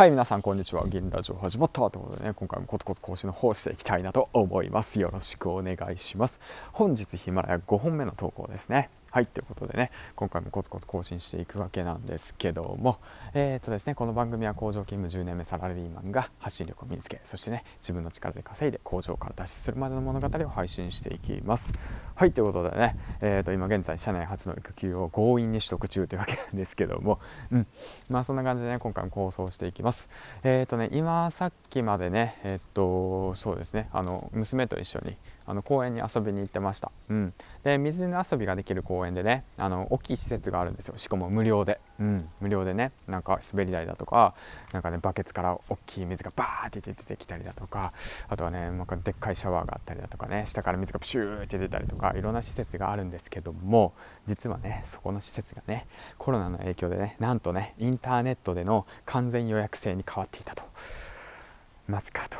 [0.00, 0.88] はい皆さんこんにちは。
[0.88, 4.98] 銀ラジオ始まったということでね今回もコツコツ更新の方していきたいなと思います。
[4.98, 6.40] よろしくお願いします。
[6.72, 8.88] 本日ヒマラヤ5本目の投稿ですね。
[9.12, 12.98] はいということでね今回もコツコツ更新していくわけなんですけども
[13.34, 21.72] えー、っとですねこの番組は工場勤務10年目サラリーマンが発信力を身につけそしてね自分の力で稼いで工場から脱出するまでの物語を配信していきます。
[22.14, 27.18] はいということでねえー、っと今現在社内初の育休を強引に取得中というわけなんですけども
[27.50, 27.66] うん
[28.08, 30.08] まあそんな感じでね今回も構想していきます。
[30.44, 35.16] えー、っとね今さっきまでねえっとそうですねあの娘と一緒に
[35.50, 40.96] あの公園に遊びに行ってました、うん、で水の遊びができる公園でねあの大きい施設があるんですよ。
[40.96, 44.34] しかも無料で、うん、無料でねなんか滑り台だとか
[44.72, 47.92] なんかねバケツから大きい水がバーって出てきたりだとか
[48.28, 53.92] あとはねなんかでっかいシャワーがあったりだとかね下から水がプシューって出たりとかいろんな施設があるんですけども
[54.28, 60.62] 実はねそこの施設がねコロナの影響でねなんとねインターネットでの完全予約制に変わっていたと。
[61.88, 62.38] マジかと。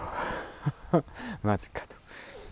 [1.43, 2.00] マジかと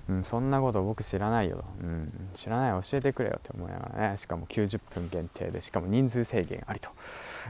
[0.09, 4.17] うん、そんなこと僕知らないよ、うん、知らない教えてくれよって思いながらね。
[4.17, 6.91] しかも90分限定でしかも人数制限ありと。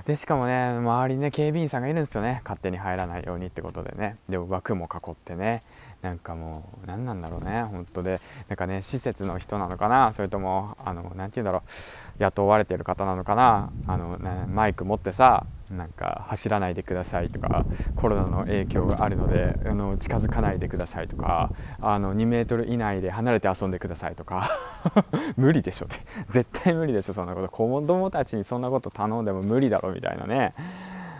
[0.07, 2.41] でしかもね周りにね警備員さんがいるんですよね。
[2.45, 4.17] 勝手に入らないようにってことでね。
[4.29, 5.63] で枠も囲ってね。
[6.03, 7.63] なんかもう何なんだろうね。
[7.63, 8.21] 本当で。
[8.49, 10.13] なんかね施設の人なのかな。
[10.15, 12.23] それともあの何て言うんだろう。
[12.23, 13.71] 雇われてる方なのかな。
[13.87, 17.67] あの、ね、マイク持ってさなんか走らないでくださいとか
[17.97, 24.51] コロナの影響があるのであの近づかないでくださいとかあの2メートル以内で離れて遊んでくださいとか
[25.37, 25.97] 無理でしょって。
[26.31, 27.49] 絶対無理でしょそんなこと。
[27.49, 30.55] 子供たちにそんなこと頼んでも無理だろみたいなね。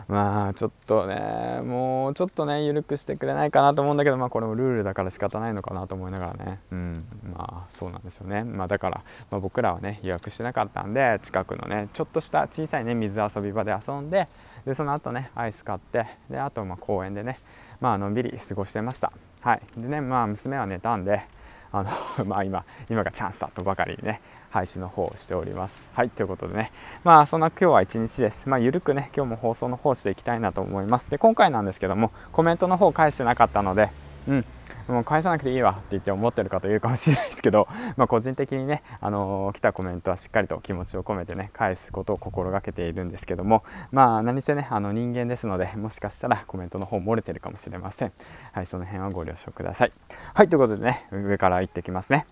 [0.09, 6.61] まあちょっとねもうちょっとね緩くしてくれないかなと思うんだけどまあこれもルールだから仕方ないのかなと思いながらね。
[6.73, 7.05] うん
[7.37, 8.43] まあそうなんですよね。
[8.43, 14.29] まあだから、まあ、僕らはね予約してなかったんで近くのねちょっとした小さいね水遊び場で遊んで
[14.65, 17.39] でその後ねアイス買ってであとまあ公園でね
[17.81, 19.13] まあのんびり過ごしてました。
[19.43, 19.61] はい。
[19.77, 21.27] でねまあ娘は寝たんで
[21.73, 21.91] あの
[22.25, 24.21] まあ今今がチャンスだとばかりにね
[24.51, 25.89] 配信の方をしております。
[25.95, 26.73] はいということでね。
[27.05, 28.49] まあそんな今日は一日です。
[28.49, 31.11] まあゆるくね今日も放送の方していきたいなと思います。
[31.11, 33.91] で今回なんですけどもコメントの方返してなかったので
[34.27, 34.45] うん。
[34.89, 43.63] もう返さなくていいわって言って思ってる方いるかもしれないですけど、 まあ、個人的にね、あのー、来たコメントはしっかりと気持ちを込めてね返すことを心がけているんですけども
[43.93, 48.13] まあ何せねあの人間ですのでもしかしたらコメントの方漏れてるかもしれません。
[48.53, 49.93] はいその辺はご了承ください。
[50.33, 52.27] はいということでね上から行ってきますね。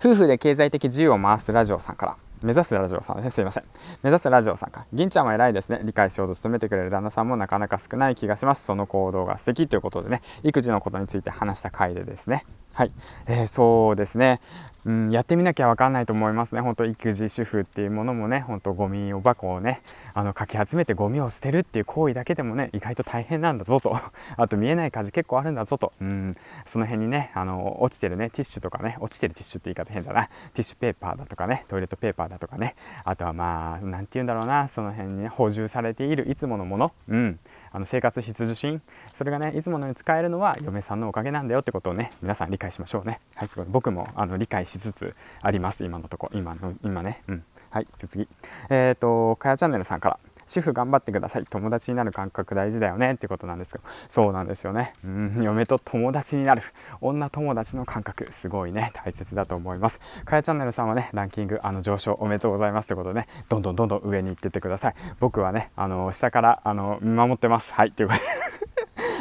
[0.00, 2.27] 夫婦で経済的自由を回すラジオさんから。
[2.42, 3.64] 目指すラジオさんですすいません。
[4.02, 4.86] 目指すラジオさんか。
[4.92, 5.80] 銀ちゃんは偉いですね。
[5.84, 8.64] 理解しようと努めてくれる旦那さんもなかなか少ない気がします。
[8.64, 10.22] その行動が素敵ということでね。
[10.42, 12.44] 育児のことについて話した回でですね。
[12.78, 12.92] はい、
[13.26, 14.40] えー、そうですね。
[14.84, 16.60] うん、やってみなきゃ分かんないと思いますね。
[16.60, 19.82] 本当育児主婦っていうものもね本当ゴミを箱をね
[20.14, 23.98] あのかき集めてゴミを捨てるっていう行為だけでもね意外と大変なんだぞと。
[24.38, 25.92] あと見えない家事結構あるんだぞと。
[26.00, 26.34] うん。
[26.66, 30.26] その辺にねあの落ちてるねティッシュとかね落ちてるティッシュって言い方変だな。
[30.26, 32.76] ティッシュペーパーだとかねトイレットペーパーだとかね。
[33.02, 34.68] あとはまあ何て言うんだろうな。
[34.68, 36.92] その辺に、ね、補充されているいつものもの。
[37.08, 37.38] うん。
[37.70, 38.82] あの生活必需品。
[39.16, 43.20] それがねいつものように使えるのは嫁さんのおかげなんだよってことをね皆さん理解しましょうね。
[43.34, 45.84] はい、僕もあの理解しつつあります。
[45.84, 47.22] 今のとこ今の今ね。
[47.28, 48.28] うん、はい次。
[48.70, 50.18] えっ、ー、とかやチャンネルさんから。
[50.48, 51.44] 主婦頑張ってください。
[51.48, 54.94] 友達になる感覚大事だよねってことなんですけどそうなんですよね。
[55.04, 55.40] うん。
[55.42, 56.62] 嫁と友達になる。
[57.00, 58.90] 女友達の感覚すごいね。
[58.94, 60.00] 大切だと思います。
[60.24, 64.94] かやチャンネルさんはねランキングあの上昇おめでとうございますということでねどんどんどんどん上に行ってってください。
[65.20, 67.72] 僕はねあの下からあの見守ってます。
[67.72, 67.92] はい。
[67.92, 68.47] ということで。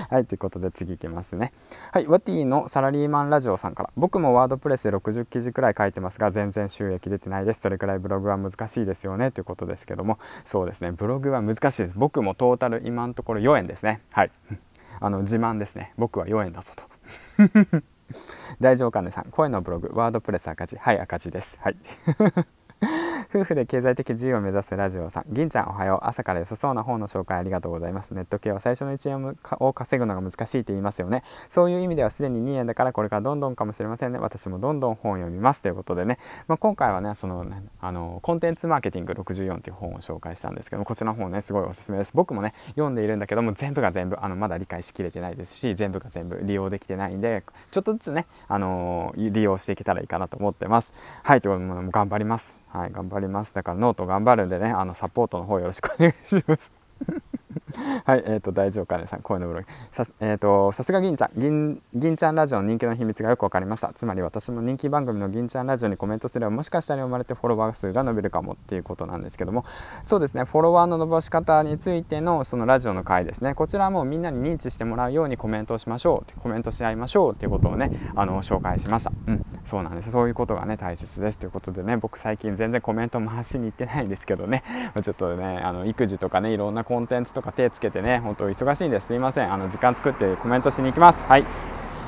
[0.09, 1.51] はい、ということで次いきますね。
[1.91, 3.89] はい、ワティのサラリーマンラジオさんから。
[3.97, 7.61] 僕もワードプレスで60記事くらい書いてますが、全然収益出てないです。
[7.61, 9.31] それくらいブログは難しいですよね。
[9.31, 11.95] ということですけども、そうですね、ブログは難しいです。
[11.97, 14.01] 僕もトータル今のところ4円ですね。
[14.11, 14.31] はい。
[14.99, 15.93] あの、自慢ですね。
[15.97, 16.83] 僕は4円だぞと。
[18.61, 20.77] 大丈夫かねさん、声のブログ、ワードプレス赤字。
[20.77, 21.59] はい、赤字です。
[21.61, 21.75] はい。
[23.29, 25.25] 夫婦で経済的自由を目指すラジオさん。
[25.27, 26.07] 銀ちゃんおはよう。
[26.07, 28.11] 朝から良さそうな本の紹介ありがとうございます。
[28.11, 31.23] ネット系は最初の1円を稼ぐのが難しいと言いますよね。
[31.49, 34.19] そういう意味ではすでに2円だからこれからどんどんかもしれませんね。
[34.19, 37.45] 私もどんどん本を読みますということでね、まあ、今回はねその
[37.81, 42.11] あのコンテンツマーケティング64という本を紹介したんですけどもこちらの本ねすごいおすすめです。
[42.13, 50.93] 僕もね読んでいるんだけども全部が全部あのまだ理解しきれてないですし全部が全部利用できてないんでちょっとずつねあの利用していけたらいいかなと思ってます。
[51.23, 52.66] はいということで頑張ります。
[52.67, 53.53] はい、頑張ります。
[53.53, 56.76] だからノート頑張るんでね、あのサポートの方よろしくお願いします。
[58.05, 59.65] はい、えっ、ー、と、大丈夫かねさん、声のブログ。
[59.91, 63.91] さ、えっ、ー、と、さすが銀ちゃん、銀、銀ちゃんラジオの人気の秘密がよくわかりました。
[63.93, 69.65] つまり私も人気番組の銀ちゃんラジオにコメントすれば、もしかしたら生まれてフォロワー数が伸びるかもっていうことなんですけども、
[70.03, 79.11] そうですね、フォロワーの伸ばし方についてのそのラジオの回ですね、こちらもみんなに認知してもらうようにコメントしましょう、コメントし合いましょうっていうことをね、あの、紹介しました。
[79.27, 80.11] うん、そうなんです。
[80.11, 84.63] そういうことがね、大切ですということでね、僕最近全然コメント回しに行ってないんですけどね、
[85.01, 89.07] ちょっとね、あの、育児とかね、いろんなコンテンツとか手つけてね、本当忙しいんです。
[89.07, 89.51] すいません。
[89.51, 91.25] あの、時間作ってコメントしに行きます。
[91.25, 91.45] はい。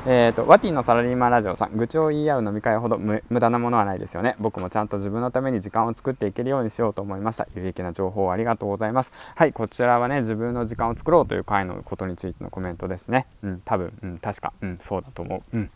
[0.05, 1.75] えーと、ワティのサラリーマンラジオさん。
[1.75, 4.35] 愚痴を言い合う飲み会ほど無駄なものはないですよね。
[4.39, 7.47] 僕もちゃんと自分のために時間を作っていけるようにしようと思いました。
[7.55, 9.11] 有益な情報ありがとうございます。
[9.35, 9.51] はい。
[9.51, 13.27] こちらはね自分の時間を作ろうという回のことについてのコメントですね。
[13.43, 13.61] うん。
[13.65, 13.91] 多分。
[14.01, 14.17] うん。
[14.19, 14.53] 確か。
[14.61, 14.77] うん。
[14.77, 15.57] そうだと思う。
[15.57, 15.71] うん。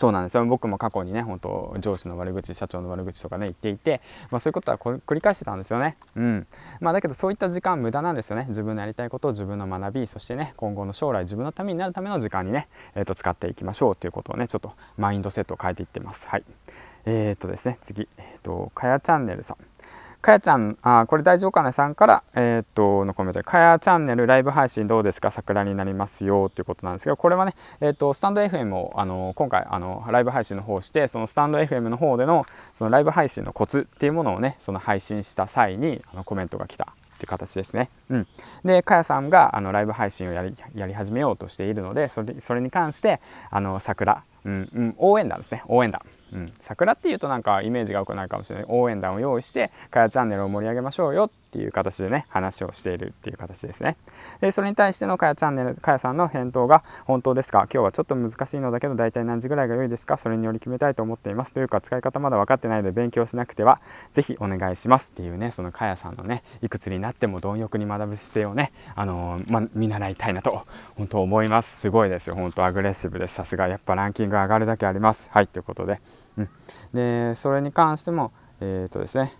[0.00, 0.46] そうなんですよ。
[0.46, 4.00] 僕も過去にね本当上司の悪口社長の悪口とかね言っていて、
[4.30, 5.98] まあ、そういうことは繰り返してたんですよね。
[6.16, 6.46] うん。
[6.80, 8.46] まあだけどそういった時間無駄なんですよね。
[8.48, 16.26] 自分のやりたいことを自分の学びそしてね今後の将来自分のためになるための時間にね、えー、と使っていきましょうということをねちょっとマインドセットを変えていってます。
[16.28, 16.44] はい。
[17.04, 18.08] えー、とですね次。
[18.16, 19.56] えー、っとかやチャンネルさん。
[20.20, 25.30] かやちゃん、あこれ大丈夫かなさんから、えー、っと、のコメントで、かやチャンネルライブ配信どうですか？
[25.30, 32.44] 桜になりますよということなんですけど、これはね、えー、っと、スタンド FM を、あの、今回、あの、ライブ配信の方して、そのスタンド FM の方での、
[32.74, 36.86] そのライブ配信のコツっていうものをね、その配信した際に、あの、コメントが来たっ
[37.20, 37.88] ていう形ですね。
[38.10, 38.26] うん、
[38.64, 43.20] で、かやさんがあのライブ配信をやりやり始めようとしているので、それそれに関して、
[43.50, 46.00] あの桜、うんうん、応援団ですね、応援団。
[46.32, 53.96] うん、桜っていうとなんかイメージが良くないかもしれない応援団を用意してかやチャンネルを盛り上げましょうよっていう形でね話をしているっていう形ですね。
[54.40, 57.66] でそれに対してのかやチャンネルかやさんの返答が本当ですか？
[57.72, 60.16] 今日はちょっと難しいのだけど大体何時ぐらいが良いですか？
[60.16, 63.80] それにより決めたいと思っていますというか使い方まだ分かってないので勉強しなくては
[64.12, 65.10] ぜひお願いします。
[65.12, 70.62] っていうねそのかやさんのねいくつになっても貪欲に学ぶ姿勢をねあのー、ま見習いたいなと
[70.96, 71.80] 本当思います。
[71.80, 72.36] すごいですよ。
[72.36, 75.28] 本当アグレッシブですさすがやっぱランキング上がるだけあります。
[75.32, 75.98] はいということで、
[76.36, 76.48] うん、
[76.92, 79.32] でそれに関してもえっ、ー、とですね。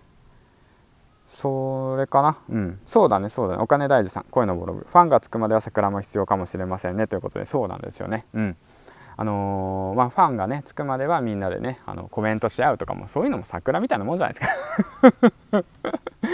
[1.27, 2.37] それかな？
[2.49, 2.79] うん。
[2.85, 3.63] そうだねそうだね。
[3.63, 7.07] お金大事さん声のブログファンがつくまでは桜も必要かもしれませんね。
[7.07, 8.25] ということでそうなんですよね。
[8.33, 8.57] うん。
[9.15, 15.21] あのー、まあ、ファンがねつくまではみんなでねあのコメントし合うとかもそういうのも桜みたいなもんじゃないです
[15.51, 15.63] か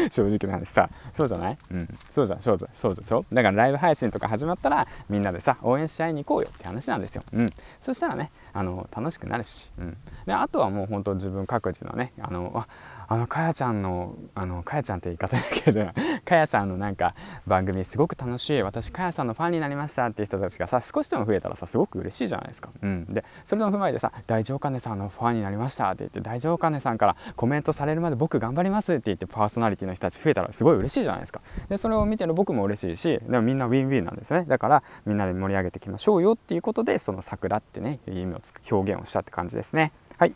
[0.11, 0.89] 正直な話さ。
[1.13, 1.57] そうじゃない？
[1.71, 1.97] うん。
[2.09, 2.41] そうじゃん。
[2.41, 7.23] そうじゃそうでしょだからライブ配信とか始まったらみんなでさ応援し合いに行こうよって話なんですよ。
[7.33, 7.49] うん。
[7.81, 12.67] そしたらねあの楽しくなるし、うん、であとはもう本当自分各自のねあのあ
[13.09, 15.87] あのかやちゃんのあのかやちゃんって言い方だけど
[16.27, 17.15] かやさんのなんか
[17.47, 31.41] 番組すごく楽しい私かやさんのファンになりましたっていう人たちがさ少しでも増えたらさすごく嬉しいじゃないですか、うん、でそれの踏まえてさ大丈夫かねさんのファンになりましたって言って大丈夫かねさんからコメントされるまで僕頑張りますって言ってパーソナリティの人たち増えたらすごい嬉しいじゃないですか。
[31.69, 34.43] でそれを見てる僕も嬉しいしでもみんなウィンウィンなんですね。
[34.47, 38.41] だからみんなで盛り上げていきましょうよっていうことでその桜ってね意味を
[38.71, 39.91] 表現をしたって感じですね。
[40.17, 40.35] はい。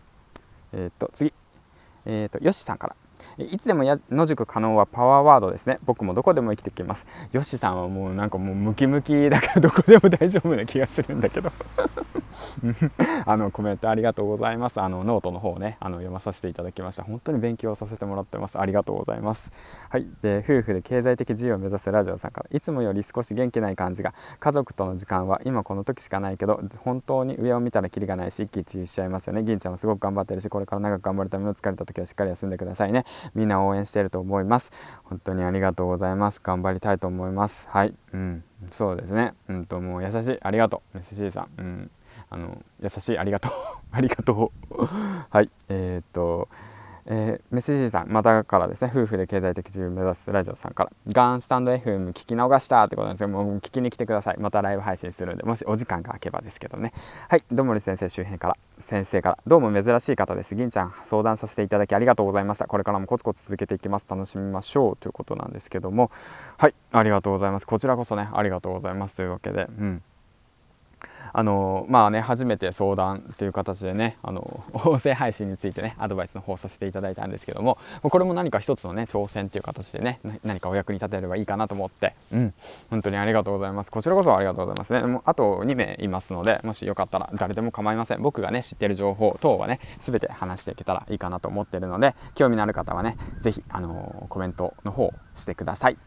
[0.73, 1.33] えー、っと次。
[2.05, 2.95] えー、っとよしさんから。
[3.37, 5.79] いつでも野宿可能はパワーワードですね。
[5.85, 7.05] 僕もどこでも生きてきます。
[7.31, 11.51] よしさんはもうなんかもうムキムキだからどこでも大丈夫な気がするんだけど。
[13.25, 14.79] あのコメントありがとうございます。
[14.79, 17.03] あのノートの方ねあの読まさせていただきました。
[17.03, 18.59] 本当に勉強させてもらってます。
[18.59, 19.51] ありがとうございます。
[19.89, 20.07] はい。
[20.21, 29.43] で夫婦で経済的自由を目指すラジオさんからいつもより少し元気ない感じが家族との時間は今この時しかないけど本当に上を見たらキリがないし一喜一憂しちゃいますよね。
[29.43, 33.05] 銀ちゃんはすごく頑張ってるしこれから長く頑張るための疲れた時はしっかり休んでくださいね。
[33.35, 34.71] みんな応援してると思います。
[35.03, 36.39] 本当にありがとうございます。
[36.43, 37.67] 頑張りたいと思います。
[37.69, 37.93] はい。
[38.13, 38.43] うん。
[38.69, 39.33] そうですね。
[39.47, 40.37] うんともう優しい。
[40.41, 40.97] ありがとう。
[40.97, 41.47] メッセージさん。
[41.57, 41.91] うん。
[42.29, 43.51] あの優しいありがとう。
[43.91, 44.85] ありがとう。
[45.29, 45.49] はい。
[45.69, 46.47] えー、っと
[47.05, 54.37] えー、メッセージさんまたからですね夫婦で経済的自由を目指すラジオさんからガンスタンド FM 聞き逃したってことなんですけどもう聞きに来てください。
[54.37, 56.93] またライブ配信するんでもしお時間が空けばですけどね。
[57.27, 60.55] はいどもり先生周辺から先生からどうも珍しい方です。
[60.55, 62.67] 銀ちゃん相談させていただきありがとうございました。
[62.67, 64.07] これからもコツコツ続けていきます。
[64.09, 66.11] 楽しみましょうということなんですけども。
[66.57, 67.67] はいありがとうございます。
[67.67, 69.15] こちらこそねありがとうございます。
[69.15, 70.03] というわけでうん。
[71.33, 82.15] あのまあね初めて相談という形でねあの 音声配信についてねアドバイスの方させていただいたんですけどもこれも何か一つのね挑戦という形でね何かお役に立てればいいかなと思って。
[82.31, 82.53] うん。
[82.89, 83.91] 本当にありがとうございます。
[83.91, 85.01] こちらこそありがとうございますね。
[85.01, 88.21] もうあと2名いますのでもしよかったら誰でも構いません。
[88.21, 95.97] 僕がね知ってる情報等はね全て話していけたらいいかなと思ってるので興味のある方はね是非あのコメントの方してください。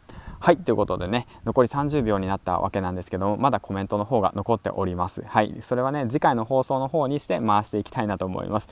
[0.45, 5.23] はいということでね残り30秒になったわけなんですけどもまだコメントの方が残っております。
[5.23, 8.69] はいそれはね次回の放送の方にして回していきたいなと思います。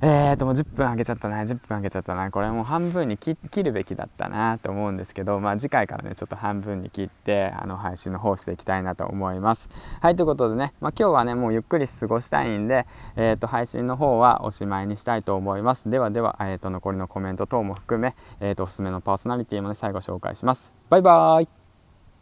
[0.00, 9.68] えーともう10分あげちゃったな10分あげちゃったなこれもう半分に切るべきだったなと思うんですけどまあ次回からねちょっと半分に切ってあの配信の方していきたいなと思います。
[10.00, 15.88] はいということでね、まあ、今日はねもうゆっくり過ごしたいんでえーと配信の方はおしまいにしたいと思います。
[15.88, 20.81] ではでは、えー、と残りのコメント等も含め、えー、とおすすめのパーソナリティもね最後紹介します。
[20.92, 21.61] バイバイ。